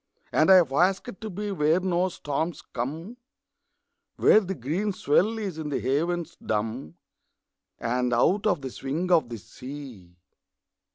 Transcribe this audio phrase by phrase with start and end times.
[0.31, 3.17] And I have asked to be Where no storms come,
[4.15, 6.95] Where the green swell is in the havens dumb,
[7.77, 10.15] And out of the swing of the sea.